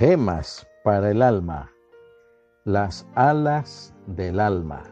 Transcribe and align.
Gemas 0.00 0.66
para 0.82 1.10
el 1.10 1.20
alma, 1.20 1.70
las 2.64 3.06
alas 3.16 3.94
del 4.06 4.40
alma. 4.40 4.82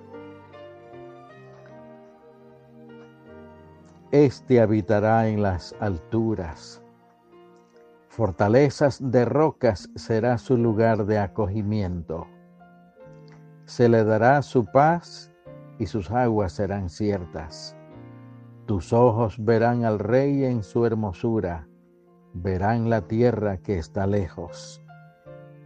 Este 4.10 4.60
habitará 4.60 5.26
en 5.28 5.40
las 5.40 5.74
alturas. 5.80 6.82
Fortalezas 8.08 8.98
de 9.00 9.24
rocas 9.24 9.88
será 9.94 10.36
su 10.36 10.58
lugar 10.58 11.06
de 11.06 11.18
acogimiento. 11.18 12.26
Se 13.64 13.88
le 13.88 14.04
dará 14.04 14.42
su 14.42 14.66
paz 14.66 15.32
y 15.78 15.86
sus 15.86 16.10
aguas 16.10 16.52
serán 16.52 16.90
ciertas. 16.90 17.74
Tus 18.66 18.92
ojos 18.92 19.42
verán 19.42 19.86
al 19.86 20.00
rey 20.00 20.44
en 20.44 20.62
su 20.62 20.84
hermosura, 20.84 21.66
verán 22.34 22.90
la 22.90 23.00
tierra 23.08 23.56
que 23.56 23.78
está 23.78 24.06
lejos. 24.06 24.82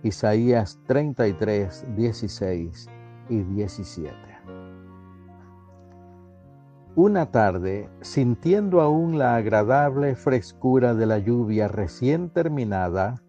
Isaías 0.04 0.80
33, 0.88 1.86
16 1.96 2.88
y 3.28 3.42
17. 3.42 4.12
Una 6.96 7.30
tarde, 7.30 7.88
sintiendo 8.00 8.80
aún 8.80 9.16
la 9.16 9.36
agradable 9.36 10.16
frescura 10.16 10.94
de 10.94 11.06
la 11.06 11.18
lluvia 11.18 11.68
recién 11.68 12.30
terminada, 12.30 13.22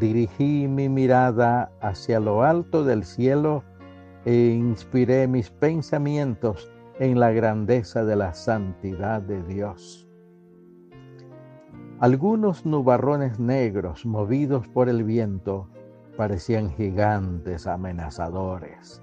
dirigí 0.00 0.66
mi 0.66 0.88
mirada 0.88 1.70
hacia 1.80 2.18
lo 2.18 2.42
alto 2.42 2.84
del 2.84 3.04
cielo 3.04 3.62
e 4.24 4.34
inspiré 4.34 5.28
mis 5.28 5.48
pensamientos 5.48 6.72
en 6.98 7.20
la 7.20 7.30
grandeza 7.30 8.04
de 8.04 8.16
la 8.16 8.34
santidad 8.34 9.22
de 9.22 9.44
Dios. 9.44 10.07
Algunos 12.00 12.64
nubarrones 12.64 13.40
negros 13.40 14.06
movidos 14.06 14.68
por 14.68 14.88
el 14.88 15.02
viento 15.02 15.66
parecían 16.16 16.70
gigantes 16.70 17.66
amenazadores 17.66 19.02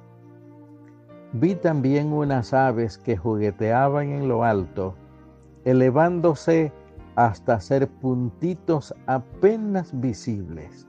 Vi 1.34 1.56
también 1.56 2.14
unas 2.14 2.54
aves 2.54 2.98
que 2.98 3.18
jugueteaban 3.18 4.12
en 4.12 4.30
lo 4.30 4.46
alto, 4.46 4.96
elevándose 5.66 6.72
hasta 7.18 7.60
ser 7.60 7.90
puntitos 7.90 8.96
apenas 9.08 9.92
visibles. 10.00 10.88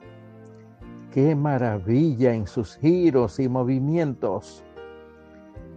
¡Qué 1.11 1.35
maravilla 1.35 2.33
en 2.33 2.47
sus 2.47 2.77
giros 2.77 3.37
y 3.37 3.49
movimientos! 3.49 4.63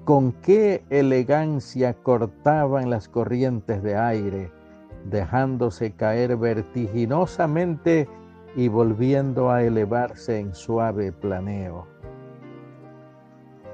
Con 0.04 0.30
qué 0.30 0.84
elegancia 0.90 1.94
cortaban 1.94 2.88
las 2.88 3.08
corrientes 3.08 3.82
de 3.82 3.96
aire, 3.96 4.59
dejándose 5.04 5.92
caer 5.92 6.36
vertiginosamente 6.36 8.08
y 8.56 8.68
volviendo 8.68 9.50
a 9.50 9.62
elevarse 9.62 10.38
en 10.38 10.54
suave 10.54 11.12
planeo. 11.12 11.86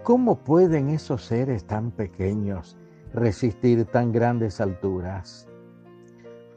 ¿Cómo 0.03 0.37
pueden 0.37 0.91
esos 0.91 1.25
seres 1.25 1.65
tan 1.67 1.91
pequeños 1.91 2.77
resistir 3.13 3.85
tan 3.87 4.13
grandes 4.13 4.61
alturas? 4.61 5.49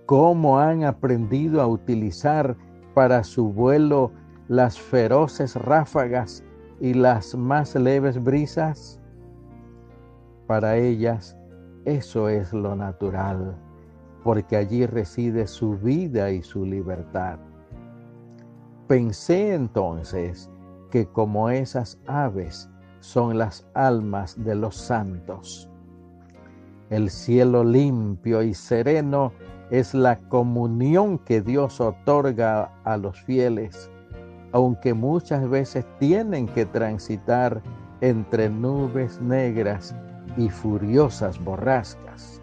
¿Cómo 0.06 0.59
han 0.59 0.83
aprendido 0.83 1.61
a 1.61 1.67
utilizar 1.67 2.56
para 2.94 3.23
su 3.23 3.52
vuelo 3.52 4.11
las 4.48 4.80
feroces 4.80 5.56
ráfagas 5.56 6.44
y 6.80 6.94
las 6.94 7.36
más 7.36 7.76
leves 7.76 8.22
brisas? 8.23 9.00
Para 10.48 10.78
ellas 10.78 11.38
eso 11.86 12.30
es 12.30 12.54
lo 12.54 12.76
natural, 12.76 13.56
porque 14.23 14.58
allí 14.58 14.86
reside 14.86 15.48
su 15.48 15.78
vida 15.78 16.31
y 16.31 16.42
su 16.42 16.66
libertad. 16.66 17.39
Pensé 18.88 19.53
entonces 19.53 20.49
que 20.89 21.05
como 21.05 21.49
esas 21.49 21.99
aves 22.08 22.70
son 22.99 23.38
las 23.38 23.67
almas 23.73 24.36
de 24.44 24.55
los 24.55 24.76
santos. 24.76 25.70
El 26.89 27.10
cielo 27.10 27.64
limpio 27.64 28.42
y 28.42 28.54
sereno 28.54 29.32
es 29.70 29.94
la 29.94 30.17
comunión 30.17 31.20
que 31.20 31.42
Dios 31.42 31.80
otorga 31.80 32.73
a 32.83 32.98
los 32.98 33.21
fieles, 33.21 33.92
aunque 34.52 34.95
muchas 34.95 35.48
veces 35.48 35.86
tienen 35.99 36.48
que 36.48 36.65
transitar 36.65 37.61
entre 38.02 38.49
nubes 38.49 39.21
negras 39.21 39.95
y 40.38 40.49
furiosas 40.49 41.38
borrascas. 41.44 42.39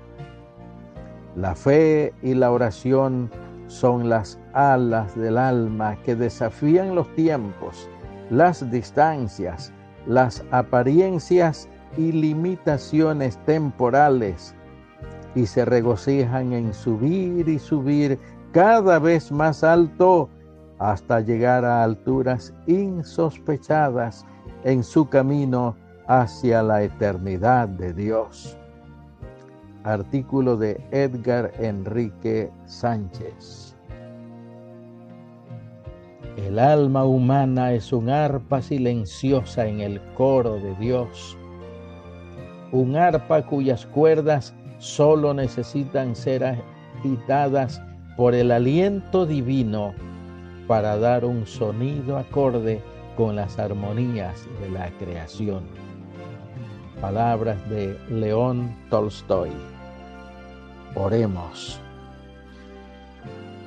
La 1.36 1.54
fe 1.54 2.12
y 2.22 2.34
la 2.34 2.50
oración 2.50 3.30
son 3.68 4.08
las 4.08 4.38
alas 4.52 5.14
del 5.16 5.38
alma 5.38 5.96
que 6.02 6.16
desafían 6.16 6.94
los 6.94 7.14
tiempos, 7.14 7.88
las 8.30 8.68
distancias 8.70 9.72
las 10.06 10.44
apariencias 10.50 11.68
y 11.96 12.12
limitaciones 12.12 13.38
temporales 13.44 14.54
y 15.34 15.46
se 15.46 15.64
regocijan 15.64 16.52
en 16.52 16.72
subir 16.72 17.48
y 17.48 17.58
subir 17.58 18.18
cada 18.52 18.98
vez 18.98 19.30
más 19.30 19.62
alto 19.64 20.30
hasta 20.78 21.20
llegar 21.20 21.64
a 21.64 21.82
alturas 21.82 22.54
insospechadas 22.66 24.24
en 24.64 24.82
su 24.82 25.08
camino 25.08 25.76
hacia 26.06 26.62
la 26.62 26.82
eternidad 26.82 27.68
de 27.68 27.92
Dios. 27.92 28.56
Artículo 29.86 30.56
de 30.56 30.80
Edgar 30.90 31.52
Enrique 31.60 32.50
Sánchez. 32.64 33.76
El 36.36 36.58
alma 36.58 37.04
humana 37.04 37.72
es 37.72 37.92
un 37.92 38.10
arpa 38.10 38.60
silenciosa 38.60 39.64
en 39.64 39.78
el 39.78 40.00
coro 40.14 40.54
de 40.54 40.74
Dios. 40.80 41.38
Un 42.72 42.96
arpa 42.96 43.46
cuyas 43.46 43.86
cuerdas 43.86 44.56
solo 44.78 45.32
necesitan 45.32 46.16
ser 46.16 46.42
agitadas 46.98 47.80
por 48.16 48.34
el 48.34 48.50
aliento 48.50 49.24
divino 49.24 49.94
para 50.66 50.98
dar 50.98 51.24
un 51.24 51.46
sonido 51.46 52.18
acorde 52.18 52.82
con 53.16 53.36
las 53.36 53.56
armonías 53.60 54.48
de 54.60 54.68
la 54.68 54.90
creación. 54.98 55.62
Palabras 57.00 57.56
de 57.70 57.96
León 58.10 58.74
Tolstoy. 58.90 59.75
Oremos. 60.98 61.78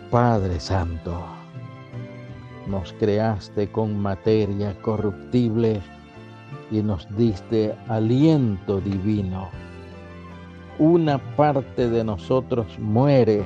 Padre 0.10 0.60
Santo 0.60 1.14
nos 2.66 2.92
creaste 2.94 3.72
con 3.72 4.00
materia 4.00 4.76
corruptible 4.82 5.80
y 6.72 6.82
nos 6.82 7.08
diste 7.16 7.76
aliento 7.88 8.82
divino. 8.82 9.50
Una 10.80 11.20
parte 11.36 11.88
de 11.88 12.04
nosotros 12.04 12.80
muere, 12.80 13.46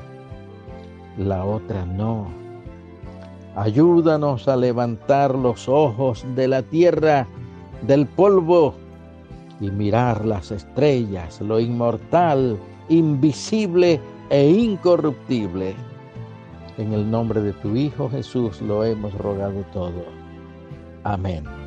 la 1.17 1.43
otra 1.43 1.85
no. 1.85 2.27
Ayúdanos 3.57 4.47
a 4.47 4.55
levantar 4.55 5.35
los 5.35 5.67
ojos 5.67 6.25
de 6.35 6.47
la 6.47 6.61
tierra, 6.61 7.27
del 7.81 8.07
polvo, 8.07 8.75
y 9.59 9.69
mirar 9.71 10.25
las 10.25 10.51
estrellas, 10.51 11.41
lo 11.41 11.59
inmortal, 11.59 12.57
invisible 12.89 13.99
e 14.29 14.49
incorruptible 14.49 15.75
en 16.77 16.93
el 16.93 17.09
nombre 17.09 17.41
de 17.41 17.53
tu 17.53 17.75
Hijo 17.75 18.09
Jesús 18.09 18.61
lo 18.61 18.83
hemos 18.83 19.13
rogado 19.13 19.63
todo. 19.73 20.05
Amén. 21.03 21.62